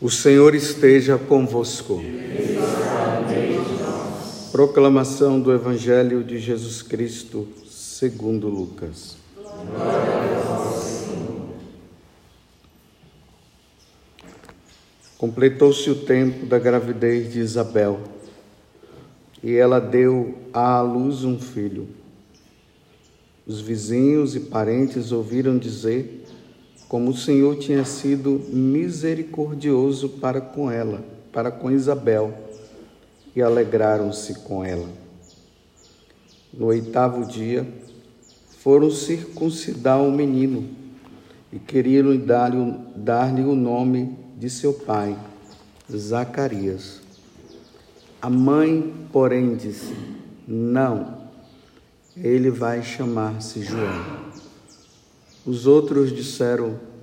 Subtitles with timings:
[0.00, 2.02] O Senhor esteja convosco.
[4.50, 9.16] Proclamação do Evangelho de Jesus Cristo, segundo Lucas.
[15.16, 18.00] Completou-se o tempo da gravidez de Isabel
[19.42, 21.88] e ela deu à luz um filho.
[23.46, 26.23] Os vizinhos e parentes ouviram dizer
[26.94, 32.32] como o Senhor tinha sido misericordioso para com ela, para com Isabel,
[33.34, 34.88] e alegraram-se com ela.
[36.52, 37.66] No oitavo dia,
[38.60, 40.68] foram circuncidar o menino
[41.52, 45.18] e queriam dar-lhe dar o nome de seu pai,
[45.92, 47.00] Zacarias.
[48.22, 49.92] A mãe, porém, disse:
[50.46, 51.22] Não,
[52.16, 54.22] ele vai chamar-se João.
[55.44, 56.93] Os outros disseram: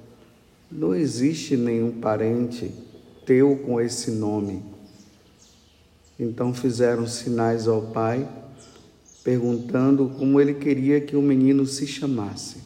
[0.72, 2.72] Não existe nenhum parente
[3.26, 4.64] teu com esse nome.
[6.18, 8.26] Então fizeram sinais ao pai,
[9.22, 12.58] perguntando como ele queria que o menino se chamasse.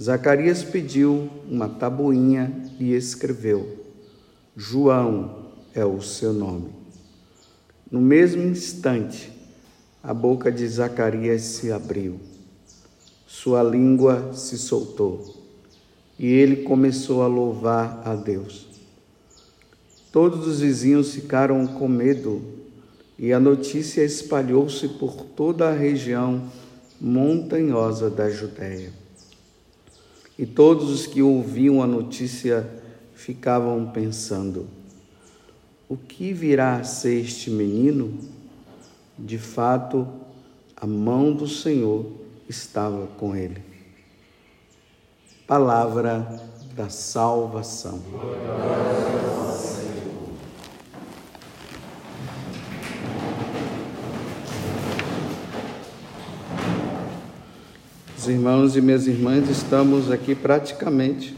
[0.00, 3.84] Zacarias pediu uma tabuinha e escreveu:
[4.56, 6.70] João é o seu nome.
[7.90, 9.32] No mesmo instante,
[10.00, 12.20] a boca de Zacarias se abriu,
[13.26, 15.47] sua língua se soltou
[16.18, 18.66] e ele começou a louvar a Deus.
[20.10, 22.42] Todos os vizinhos ficaram com medo
[23.18, 26.50] e a notícia espalhou-se por toda a região
[27.00, 28.92] montanhosa da Judéia.
[30.38, 32.68] E todos os que ouviam a notícia
[33.14, 34.66] ficavam pensando:
[35.88, 38.18] o que virá a ser este menino?
[39.18, 40.06] De fato,
[40.76, 42.06] a mão do Senhor
[42.48, 43.67] estava com ele.
[45.48, 46.28] Palavra
[46.76, 48.02] da salvação.
[58.14, 61.34] Os irmãos e minhas irmãs, estamos aqui praticamente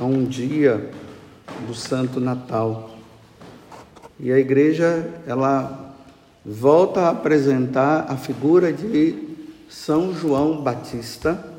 [0.00, 0.90] a um dia
[1.66, 2.88] do Santo Natal.
[4.18, 5.94] E a igreja, ela
[6.42, 9.36] volta a apresentar a figura de
[9.68, 11.52] São João Batista,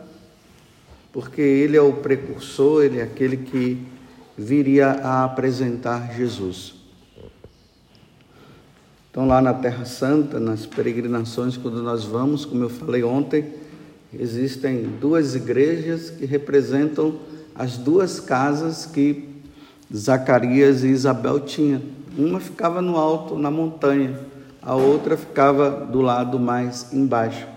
[1.16, 3.81] porque ele é o precursor, ele é aquele que
[4.38, 6.76] viria a apresentar Jesus.
[9.09, 13.46] Então, lá na Terra Santa, nas peregrinações, quando nós vamos, como eu falei ontem,
[14.14, 17.18] existem duas igrejas que representam
[17.56, 19.30] as duas casas que
[19.96, 21.82] Zacarias e Isabel tinham.
[22.18, 24.20] Uma ficava no alto, na montanha,
[24.62, 27.55] a outra ficava do lado mais embaixo.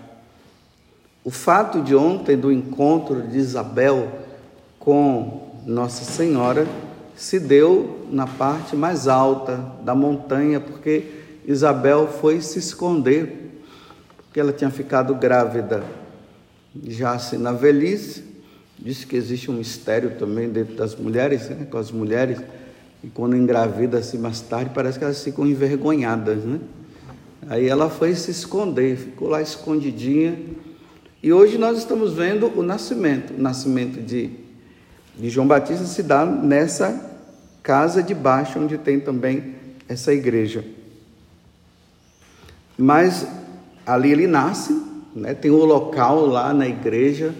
[1.23, 4.09] O fato de ontem do encontro de Isabel
[4.79, 6.65] com Nossa Senhora
[7.15, 11.03] se deu na parte mais alta da montanha, porque
[11.45, 13.61] Isabel foi se esconder,
[14.17, 15.83] porque ela tinha ficado grávida
[16.87, 18.23] já assim na velhice.
[18.77, 22.39] Diz que existe um mistério também dentro das mulheres, né, com as mulheres
[23.03, 26.59] e quando engravida assim mais tarde, parece que elas ficam envergonhadas, né?
[27.47, 30.37] Aí ela foi se esconder, ficou lá escondidinha.
[31.21, 33.33] E hoje nós estamos vendo o nascimento.
[33.33, 34.29] O nascimento de,
[35.17, 37.07] de João Batista se dá nessa
[37.61, 39.55] casa de baixo, onde tem também
[39.87, 40.63] essa igreja.
[42.77, 43.27] Mas
[43.85, 44.81] ali ele nasce,
[45.15, 45.33] né?
[45.33, 47.33] tem o um local lá na igreja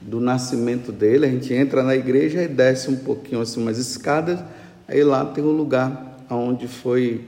[0.00, 1.26] do nascimento dele.
[1.26, 4.40] A gente entra na igreja e desce um pouquinho assim umas escadas
[4.92, 7.24] Aí lá tem o lugar onde foi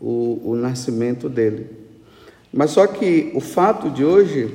[0.00, 1.66] o, o nascimento dele.
[2.52, 4.54] Mas só que o fato de hoje,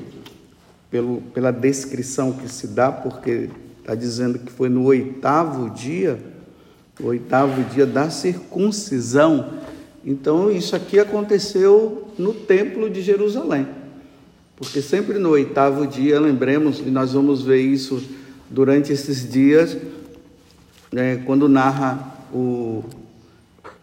[0.89, 6.19] pelo, pela descrição que se dá, porque está dizendo que foi no oitavo dia,
[6.99, 9.59] o oitavo dia da circuncisão.
[10.05, 13.67] Então, isso aqui aconteceu no Templo de Jerusalém.
[14.55, 18.03] Porque sempre no oitavo dia, lembremos, e nós vamos ver isso
[18.49, 19.77] durante esses dias,
[20.91, 22.83] né, quando narra o,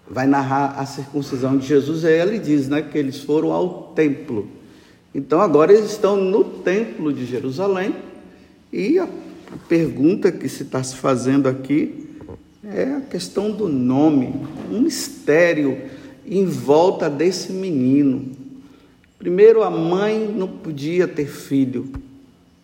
[0.08, 4.48] vai narrar a circuncisão de Jesus, e ele diz né, que eles foram ao templo.
[5.16, 7.94] Então agora eles estão no templo de Jerusalém,
[8.70, 9.08] e a
[9.66, 12.06] pergunta que se está se fazendo aqui
[12.62, 14.34] é a questão do nome,
[14.70, 15.78] um mistério
[16.26, 18.30] em volta desse menino.
[19.18, 21.90] Primeiro, a mãe não podia ter filho,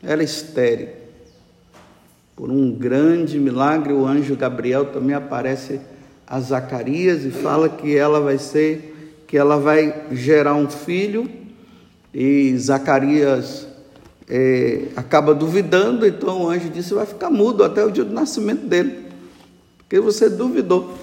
[0.03, 0.89] era estéril.
[2.37, 5.81] Por um grande milagre, o anjo Gabriel também aparece
[6.27, 11.41] a Zacarias e fala que ela vai ser, que ela vai gerar um filho,
[12.15, 13.67] e Zacarias
[14.29, 18.67] é, acaba duvidando, então o anjo disse: vai ficar mudo até o dia do nascimento
[18.67, 19.07] dele,
[19.79, 20.99] porque você duvidou.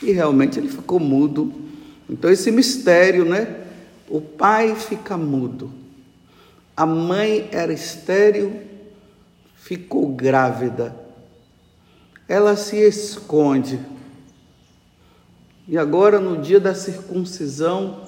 [0.00, 1.52] E realmente ele ficou mudo.
[2.08, 3.60] Então, esse mistério, né?
[4.08, 5.72] O pai fica mudo,
[6.76, 8.60] a mãe era estéril,
[9.56, 10.94] ficou grávida,
[12.28, 13.80] ela se esconde.
[15.66, 18.01] E agora, no dia da circuncisão,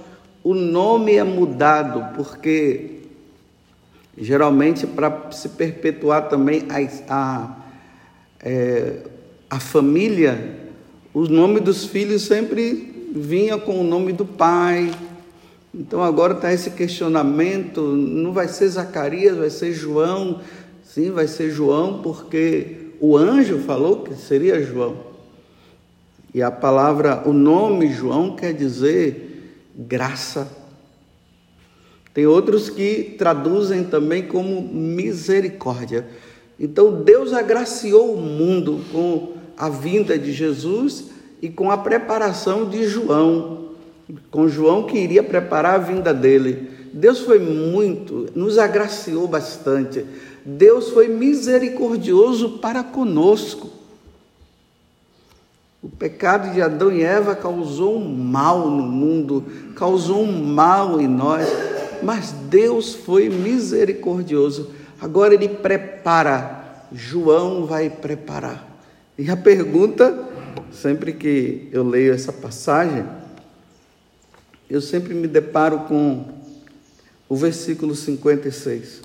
[0.45, 3.01] o nome é mudado, porque
[4.17, 7.57] geralmente para se perpetuar também a, a,
[8.41, 8.99] é,
[9.49, 10.59] a família,
[11.15, 14.93] o nome dos filhos sempre vinha com o nome do pai.
[15.73, 20.43] Então agora está esse questionamento: não vai ser Zacarias, vai ser João.
[20.85, 24.97] Sim, vai ser João, porque o anjo falou que seria João.
[26.35, 29.34] E a palavra, o nome João quer dizer
[29.77, 30.65] graça
[32.15, 36.07] tem outros que traduzem também como misericórdia.
[36.59, 41.07] Então Deus agraciou o mundo com a vinda de Jesus
[41.43, 43.71] e com a preparação de João,
[44.31, 46.71] com João que iria preparar a vinda dele.
[46.93, 50.07] Deus foi muito, nos agraciou bastante.
[50.47, 53.69] Deus foi misericordioso para conosco.
[55.85, 59.45] O pecado de Adão e Eva causou um mal no mundo,
[59.77, 61.47] causou um mal em nós
[62.05, 64.71] mas Deus foi misericordioso.
[65.01, 68.79] Agora ele prepara, João vai preparar.
[69.17, 70.29] E a pergunta,
[70.71, 73.07] sempre que eu leio essa passagem,
[74.69, 76.27] eu sempre me deparo com
[77.27, 79.03] o versículo 56.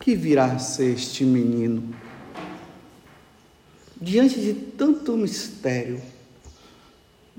[0.00, 1.94] Que virá a ser este menino?
[4.00, 6.00] Diante de tanto mistério,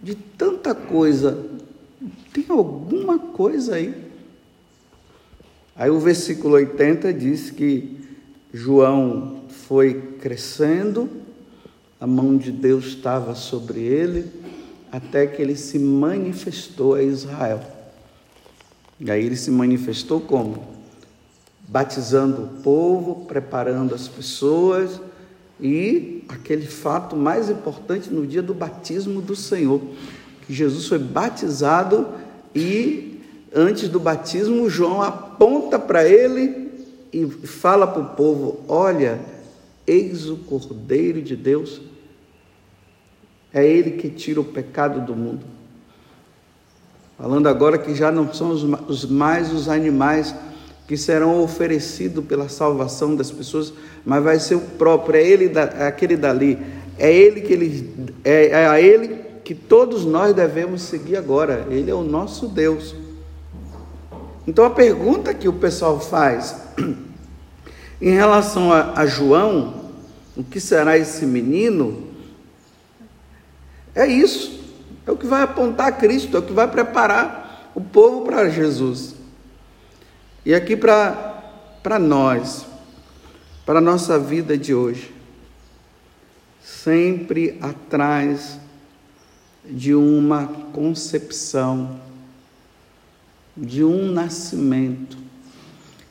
[0.02, 1.50] de tanta coisa
[2.32, 4.10] tem alguma coisa aí.
[5.76, 7.98] Aí o versículo 80 diz que
[8.54, 11.10] João foi crescendo,
[12.00, 14.30] a mão de Deus estava sobre ele,
[14.92, 17.62] até que ele se manifestou a Israel.
[19.00, 20.68] E aí ele se manifestou como?
[21.68, 25.00] Batizando o povo, preparando as pessoas
[25.62, 29.82] e aquele fato mais importante no dia do batismo do Senhor,
[30.50, 32.08] Jesus foi batizado
[32.56, 33.22] e
[33.54, 36.70] antes do batismo, João aponta para ele
[37.12, 39.20] e fala para o povo: Olha,
[39.86, 41.82] eis o Cordeiro de Deus,
[43.54, 45.46] é ele que tira o pecado do mundo.
[47.18, 48.52] Falando agora que já não são
[48.88, 50.34] os mais os animais
[50.90, 53.72] que serão oferecidos pela salvação das pessoas,
[54.04, 56.58] mas vai ser o próprio, é ele, é aquele dali,
[56.98, 61.68] é ele que ele, é, é a ele que todos nós devemos seguir agora.
[61.70, 62.96] Ele é o nosso Deus.
[64.48, 66.56] Então a pergunta que o pessoal faz
[68.02, 69.92] em relação a, a João,
[70.36, 72.02] o que será esse menino?
[73.94, 74.60] É isso.
[75.06, 78.50] É o que vai apontar a Cristo, é o que vai preparar o povo para
[78.50, 79.19] Jesus.
[80.50, 82.66] E aqui para nós,
[83.68, 85.14] para a nossa vida de hoje,
[86.60, 88.58] sempre atrás
[89.64, 92.02] de uma concepção,
[93.56, 95.20] de um nascimento,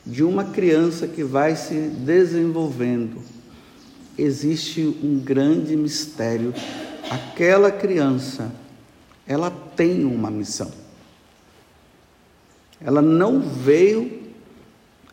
[0.07, 3.21] de uma criança que vai se desenvolvendo.
[4.17, 6.55] Existe um grande mistério.
[7.11, 8.53] Aquela criança,
[9.27, 10.71] ela tem uma missão.
[12.81, 14.18] Ela não veio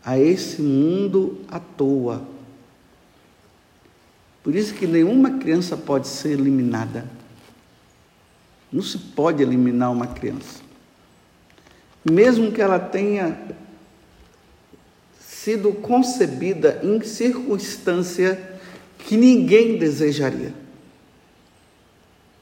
[0.06, 2.24] a esse mundo à toa.
[4.44, 7.10] Por isso que nenhuma criança pode ser eliminada.
[8.72, 10.62] Não se pode eliminar uma criança.
[12.10, 13.36] Mesmo que ela tenha
[15.20, 18.60] sido concebida em circunstância
[19.00, 20.54] que ninguém desejaria.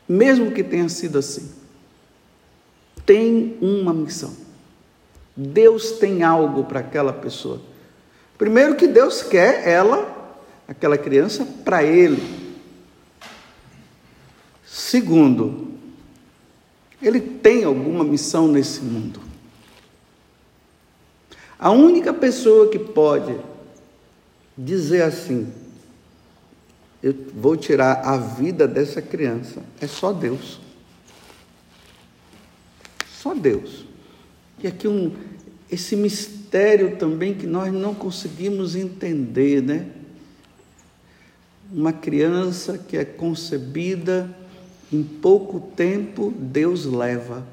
[0.08, 1.50] Mesmo que tenha sido assim.
[3.06, 4.36] Tem uma missão.
[5.36, 7.62] Deus tem algo para aquela pessoa.
[8.38, 10.38] Primeiro que Deus quer ela,
[10.68, 12.22] aquela criança, para ele.
[14.66, 15.72] Segundo,
[17.02, 19.20] ele tem alguma missão nesse mundo.
[21.58, 23.40] A única pessoa que pode
[24.58, 25.52] dizer assim,
[27.02, 30.60] eu vou tirar a vida dessa criança, é só Deus.
[33.22, 33.86] Só Deus.
[34.64, 35.12] E aqui um,
[35.70, 39.88] esse mistério também que nós não conseguimos entender, né?
[41.70, 44.34] Uma criança que é concebida
[44.92, 47.46] em pouco tempo, Deus leva.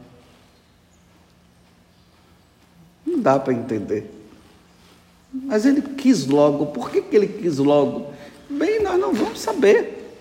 [3.04, 4.08] Não dá para entender.
[5.32, 6.66] Mas ele quis logo.
[6.66, 8.12] Por que, que ele quis logo?
[8.48, 10.14] Bem, nós não vamos saber.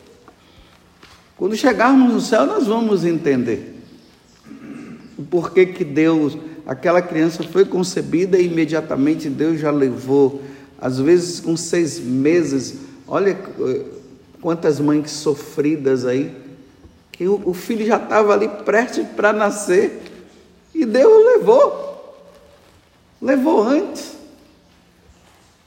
[1.35, 3.75] Quando chegarmos no céu, nós vamos entender
[5.19, 6.37] o porquê que Deus,
[6.69, 10.39] aquela criança foi concebida e imediatamente Deus já levou,
[10.79, 12.75] às vezes com seis meses.
[13.07, 13.85] Olha eh,
[14.39, 16.31] quantas mães sofridas aí,
[17.11, 19.99] que o, filho já estava ali prestes para nascer
[20.73, 22.15] e Deus levou,
[23.19, 24.19] levou antes.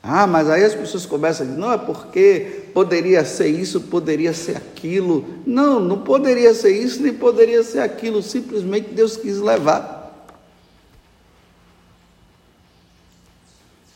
[0.01, 4.33] Ah, mas aí as pessoas começam a dizer, não, é porque poderia ser isso, poderia
[4.33, 5.25] ser aquilo.
[5.45, 8.23] Não, não poderia ser isso, nem poderia ser aquilo.
[8.23, 10.02] Simplesmente Deus quis levar.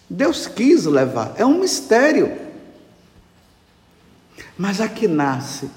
[0.08, 1.34] Deus quis levar.
[1.36, 2.36] É um mistério.
[4.56, 5.68] Mas aqui nasce.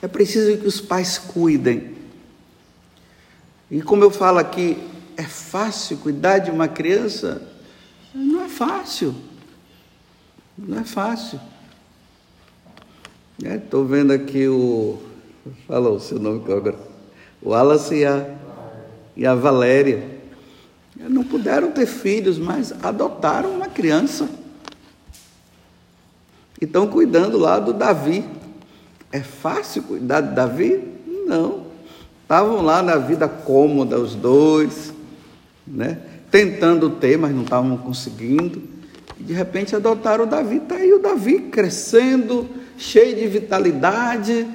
[0.00, 1.96] É preciso que os pais cuidem.
[3.70, 4.78] E como eu falo aqui,
[5.16, 7.42] é fácil cuidar de uma criança?
[8.14, 9.14] Não é fácil.
[10.56, 11.40] Não é fácil.
[13.42, 14.98] Estou é, vendo aqui o.
[15.66, 16.74] Falou o seu nome agora.
[17.42, 18.34] O Wallace e a,
[19.14, 20.15] e a Valéria.
[20.98, 24.28] Não puderam ter filhos, mas adotaram uma criança.
[26.60, 28.24] E estão cuidando lá do Davi.
[29.12, 30.82] É fácil cuidar de Davi?
[31.26, 31.66] Não.
[32.22, 34.92] Estavam lá na vida cômoda os dois,
[35.66, 35.98] né?
[36.30, 38.62] tentando ter, mas não estavam conseguindo.
[39.18, 40.56] E de repente adotaram o Davi.
[40.56, 44.46] Está aí o Davi crescendo, cheio de vitalidade.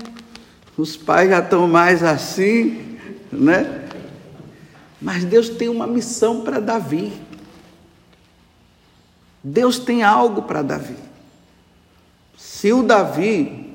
[0.77, 2.97] Os pais já estão mais assim,
[3.31, 3.85] né?
[5.01, 7.11] Mas Deus tem uma missão para Davi.
[9.43, 10.97] Deus tem algo para Davi.
[12.37, 13.73] Se o Davi,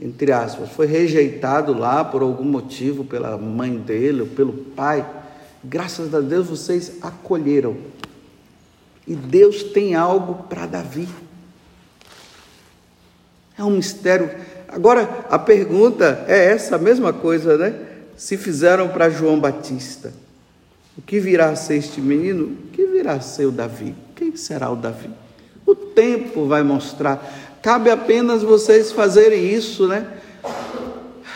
[0.00, 5.06] entre aspas, foi rejeitado lá por algum motivo pela mãe dele ou pelo pai,
[5.64, 7.76] Graças a Deus vocês acolheram.
[9.06, 11.08] E Deus tem algo para Davi.
[13.56, 14.30] É um mistério.
[14.68, 17.74] Agora, a pergunta é essa mesma coisa, né?
[18.16, 20.12] Se fizeram para João Batista,
[20.96, 22.44] o que virá a ser este menino?
[22.44, 23.94] O que virá a ser o Davi?
[24.14, 25.10] Quem será o Davi?
[25.66, 27.58] O tempo vai mostrar.
[27.62, 30.06] Cabe apenas vocês fazerem isso, né?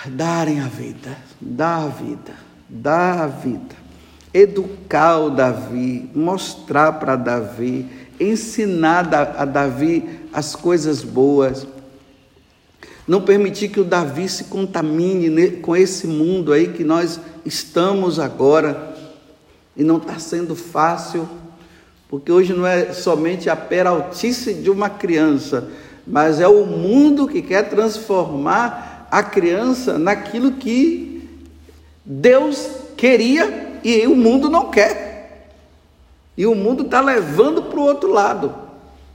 [0.06, 2.34] Darem a vida, dar a vida,
[2.68, 3.86] dar a vida
[4.36, 7.86] educar o Davi, mostrar para Davi,
[8.20, 11.66] ensinar a Davi as coisas boas.
[13.08, 18.94] Não permitir que o Davi se contamine com esse mundo aí que nós estamos agora.
[19.76, 21.28] E não está sendo fácil,
[22.09, 25.68] porque hoje não é somente a peraltice de uma criança,
[26.06, 31.28] mas é o mundo que quer transformar a criança naquilo que
[32.04, 35.50] Deus queria e o mundo não quer.
[36.37, 38.54] E o mundo está levando para o outro lado.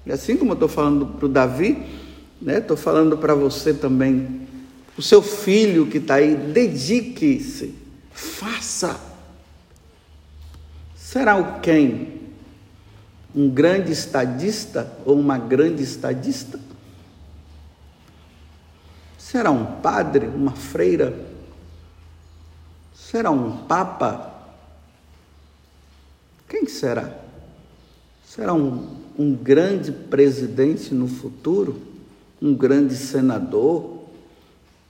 [0.05, 1.83] E assim como eu estou falando para o Davi,
[2.45, 4.41] estou né, falando para você também.
[4.97, 7.75] O seu filho que está aí, dedique-se,
[8.11, 9.10] faça.
[11.11, 12.21] Será o quem?
[13.35, 16.57] Um grande estadista ou uma grande estadista?
[19.17, 21.13] Será um padre, uma freira?
[22.93, 24.33] Será um papa?
[26.47, 27.13] Quem será?
[28.25, 31.81] Será um, um grande presidente no futuro?
[32.41, 34.05] Um grande senador?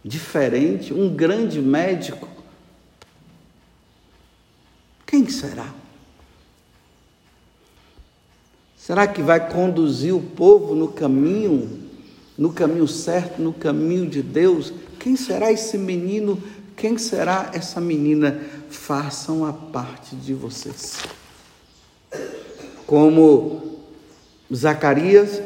[0.05, 0.93] Diferente?
[0.93, 2.29] Um grande médico?
[5.07, 5.73] Quem será?
[8.81, 11.87] Será que vai conduzir o povo no caminho,
[12.35, 14.73] no caminho certo, no caminho de Deus?
[14.97, 16.41] Quem será esse menino?
[16.75, 18.41] Quem será essa menina?
[18.71, 20.97] Façam a parte de vocês
[22.87, 23.61] como
[24.51, 25.41] Zacarias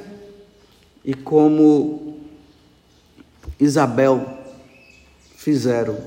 [1.04, 2.18] e como
[3.60, 4.39] Isabel
[5.36, 5.98] fizeram.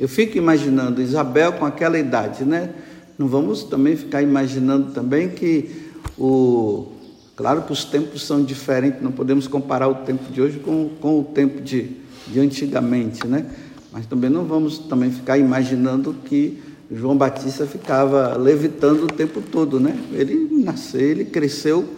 [0.00, 2.74] Eu fico imaginando Isabel com aquela idade, né?
[3.18, 5.89] Não vamos também ficar imaginando também que
[6.20, 6.86] o
[7.34, 11.20] claro que os tempos são diferentes, não podemos comparar o tempo de hoje com, com
[11.20, 11.96] o tempo de,
[12.26, 13.46] de antigamente, né?
[13.90, 16.62] Mas também não vamos também ficar imaginando que
[16.92, 19.98] João Batista ficava levitando o tempo todo, né?
[20.12, 21.88] Ele nasceu, ele cresceu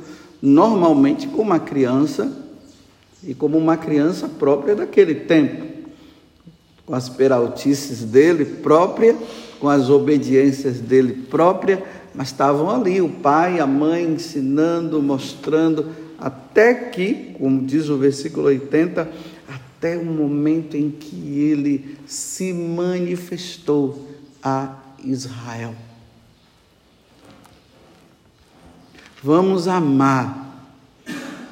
[0.41, 2.31] normalmente como uma criança
[3.25, 5.67] e como uma criança própria daquele tempo,
[6.87, 9.17] com as peraltices dele própria,
[9.59, 11.83] com as obediências dele própria,
[12.15, 18.47] mas estavam ali o pai a mãe ensinando, mostrando, até que, como diz o versículo
[18.47, 19.11] 80,
[19.49, 24.09] até o momento em que ele se manifestou
[24.43, 25.75] a Israel.
[29.23, 30.43] Vamos amar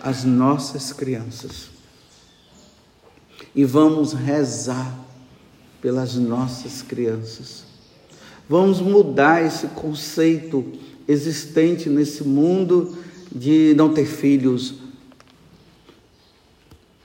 [0.02, 1.70] as nossas crianças.
[3.54, 4.96] E vamos rezar
[5.80, 7.69] pelas nossas crianças.
[8.50, 10.72] Vamos mudar esse conceito
[11.06, 12.98] existente nesse mundo
[13.30, 14.74] de não ter filhos.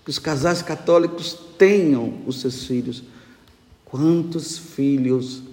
[0.03, 3.03] Que os casais católicos tenham os seus filhos.
[3.85, 5.43] Quantos filhos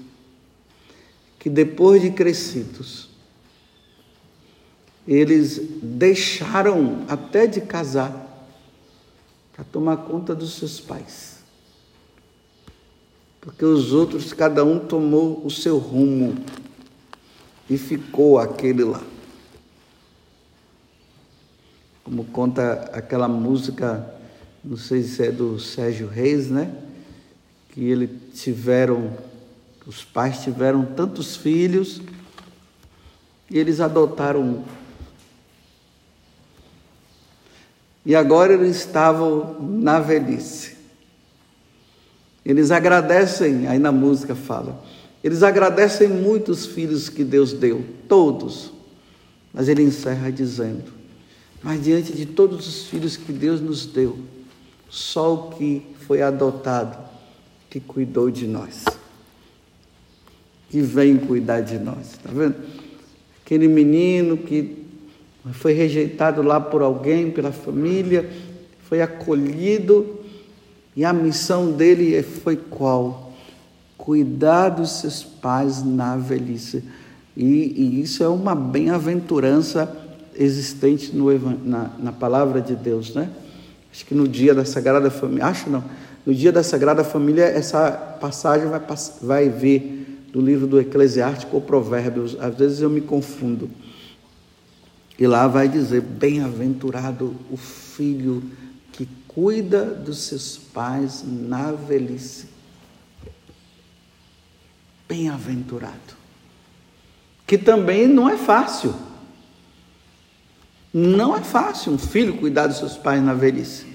[1.38, 3.10] que depois de crescidos,
[5.06, 8.48] eles deixaram até de casar
[9.52, 11.31] para tomar conta dos seus pais.
[13.42, 16.36] Porque os outros, cada um tomou o seu rumo
[17.68, 19.02] e ficou aquele lá.
[22.04, 24.08] Como conta aquela música,
[24.62, 26.72] não sei se é do Sérgio Reis, né?
[27.70, 29.12] Que eles tiveram,
[29.88, 32.00] os pais tiveram tantos filhos
[33.50, 34.64] e eles adotaram um.
[38.06, 40.71] E agora eles estavam na velhice.
[42.44, 44.82] Eles agradecem, aí na música fala,
[45.22, 48.72] eles agradecem muito os filhos que Deus deu, todos.
[49.52, 50.84] Mas ele encerra dizendo:
[51.62, 54.18] Mas diante de todos os filhos que Deus nos deu,
[54.88, 56.98] só o que foi adotado,
[57.70, 58.84] que cuidou de nós,
[60.68, 62.56] que vem cuidar de nós, está vendo?
[63.44, 64.82] Aquele menino que
[65.52, 68.28] foi rejeitado lá por alguém, pela família,
[68.88, 70.21] foi acolhido
[70.94, 73.32] e a missão dele foi qual?
[73.96, 76.84] Cuidar dos seus pais na velhice.
[77.36, 79.90] E, e isso é uma bem-aventurança
[80.34, 81.32] existente no,
[81.64, 83.30] na, na palavra de Deus, né?
[83.90, 85.84] Acho que no dia da Sagrada Família, acho não,
[86.24, 88.80] no dia da Sagrada Família, essa passagem vai,
[89.20, 93.70] vai vir do livro do Eclesiástico ou Provérbios, às vezes eu me confundo.
[95.18, 98.42] E lá vai dizer: Bem-aventurado o filho
[99.34, 102.46] cuida dos seus pais na velhice.
[105.08, 106.22] Bem-aventurado.
[107.46, 108.94] Que também não é fácil.
[110.92, 113.86] Não é fácil um filho cuidar dos seus pais na velhice.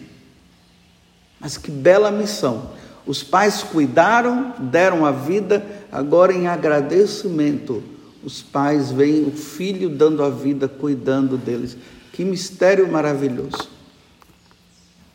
[1.39, 2.71] Mas que bela missão.
[3.05, 7.81] Os pais cuidaram, deram a vida, agora em agradecimento,
[8.23, 11.77] os pais veem o filho dando a vida, cuidando deles.
[12.11, 13.76] Que mistério maravilhoso.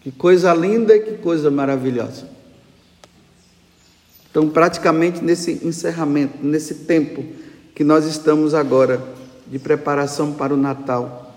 [0.03, 2.29] Que coisa linda e que coisa maravilhosa.
[4.31, 7.25] Então, praticamente nesse encerramento, nesse tempo
[7.75, 9.03] que nós estamos agora
[9.47, 11.35] de preparação para o Natal,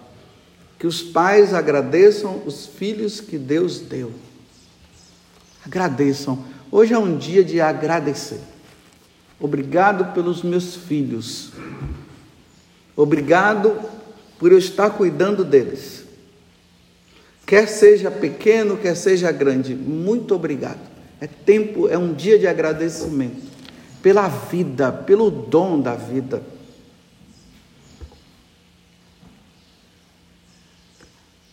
[0.80, 4.12] que os pais agradeçam os filhos que Deus deu.
[5.66, 6.44] Agradeçam.
[6.72, 8.40] Hoje é um dia de agradecer.
[9.40, 11.52] Obrigado pelos meus filhos.
[12.96, 13.78] Obrigado
[14.40, 16.05] por eu estar cuidando deles.
[17.46, 20.80] Quer seja pequeno, quer seja grande, muito obrigado.
[21.22, 23.46] É tempo, é um dia de agradecimento
[24.02, 26.44] pela vida, pelo dom da vida.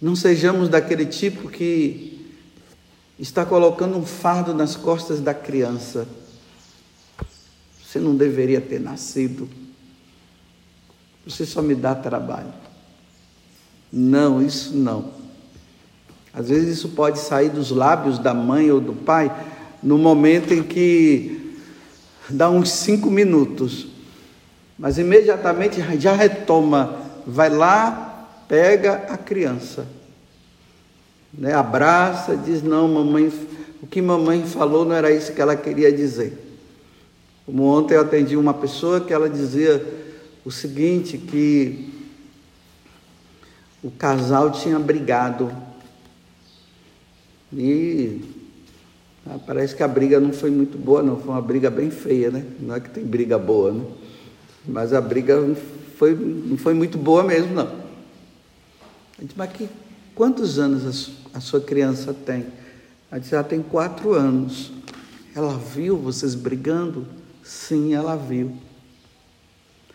[0.01, 2.37] Não sejamos daquele tipo que
[3.19, 6.09] está colocando um fardo nas costas da criança.
[7.83, 9.49] Você não deveria ter nascido.
[11.25, 12.53] Você só me dá trabalho.
[13.93, 15.22] Não, isso não.
[16.35, 19.31] Às vezes isso pode sair dos lábios da mãe ou do pai
[19.83, 21.57] no momento em que
[22.31, 23.89] dá uns cinco minutos,
[24.79, 29.87] mas imediatamente já retoma, vai lá, pega a criança,
[31.33, 31.53] né?
[31.53, 33.31] abraça, diz: Não, mamãe,
[33.83, 36.39] o que mamãe falou não era isso que ela queria dizer.
[37.45, 39.85] Como ontem eu atendi uma pessoa que ela dizia
[40.45, 41.93] o seguinte: que
[43.83, 45.53] o casal tinha brigado
[47.53, 48.21] e
[49.27, 51.19] ah, parece que a briga não foi muito boa, não.
[51.19, 52.45] Foi uma briga bem feia, né?
[52.59, 53.85] Não é que tem briga boa, né?
[54.67, 55.55] Mas a briga não
[55.97, 57.67] foi, não foi muito boa mesmo, não.
[59.19, 59.69] A gente, mas que,
[60.15, 62.47] quantos anos a, a sua criança tem?
[63.11, 64.73] Ela disse, ela tem quatro anos.
[65.35, 67.07] Ela viu vocês brigando?
[67.43, 68.57] Sim, ela viu.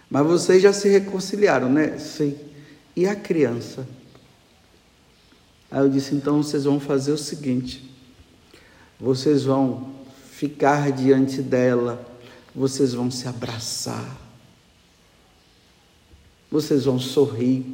[0.09, 1.97] Mas vocês já se reconciliaram, né?
[1.97, 2.35] Sim.
[2.95, 3.85] E a criança?
[5.69, 7.89] Aí eu disse: então vocês vão fazer o seguinte:
[8.99, 9.91] vocês vão
[10.31, 12.05] ficar diante dela,
[12.53, 14.17] vocês vão se abraçar,
[16.49, 17.65] vocês vão sorrir,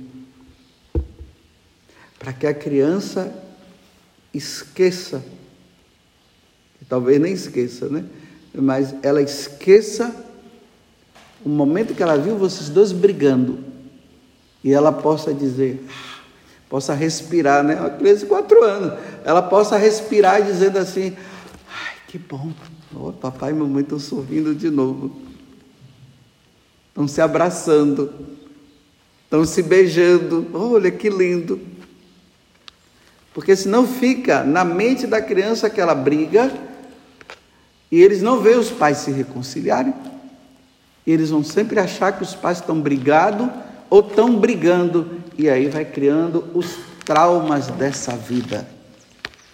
[2.17, 3.33] para que a criança
[4.33, 5.23] esqueça,
[6.89, 8.05] talvez nem esqueça, né?
[8.53, 10.15] Mas ela esqueça
[11.43, 13.63] o momento que ela viu vocês dois brigando
[14.63, 15.85] e ela possa dizer,
[16.73, 17.75] possa respirar, né?
[17.75, 21.15] Uma criança de quatro anos, ela possa respirar dizendo assim,
[21.69, 22.51] ai, que bom,
[22.95, 25.15] oh, papai e mamãe estão sorrindo de novo,
[26.89, 28.11] estão se abraçando,
[29.23, 31.61] estão se beijando, olha que lindo.
[33.35, 36.51] Porque senão fica na mente da criança aquela briga
[37.91, 39.93] e eles não veem os pais se reconciliarem.
[41.05, 43.51] E eles vão sempre achar que os pais estão brigando
[43.93, 48.67] ou estão brigando e aí vai criando os traumas dessa vida.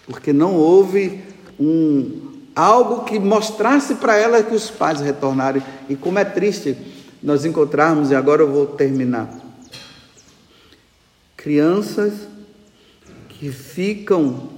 [0.06, 1.22] Porque não houve
[1.60, 5.62] um algo que mostrasse para ela que os pais retornaram.
[5.90, 6.78] E como é triste
[7.22, 9.30] nós encontrarmos, e agora eu vou terminar.
[11.36, 12.14] Crianças
[13.28, 14.52] que ficam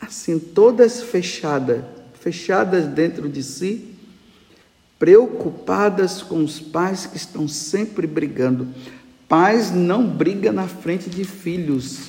[0.00, 1.82] assim, todas fechadas,
[2.20, 3.95] fechadas dentro de si,
[4.98, 8.68] preocupadas com os pais que estão sempre brigando.
[9.28, 12.08] Pais não brigam na frente de filhos.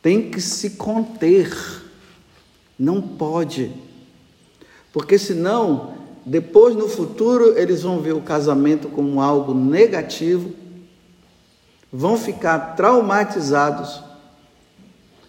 [0.00, 1.52] Tem que se conter.
[2.78, 3.72] Não pode.
[4.92, 10.62] Porque senão, depois no futuro, eles vão ver o casamento como algo negativo
[11.92, 14.02] vão ficar traumatizados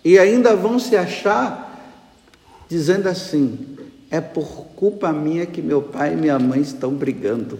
[0.03, 1.69] e ainda vão se achar
[2.69, 3.72] dizendo assim:
[4.13, 7.57] é por culpa minha que meu pai e minha mãe estão brigando.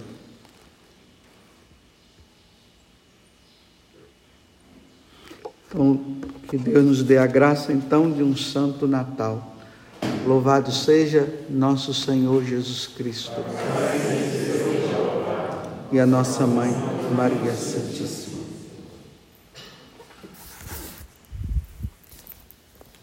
[5.67, 5.99] Então,
[6.47, 9.57] que Deus nos dê a graça então de um santo Natal.
[10.27, 13.43] Louvado seja nosso Senhor Jesus Cristo.
[15.91, 16.71] E a nossa mãe,
[17.17, 18.22] Maria Santíssima.